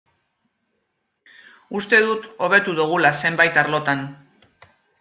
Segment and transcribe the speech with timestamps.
[1.79, 4.05] Uste dut hobetu dugula zenbait arlotan.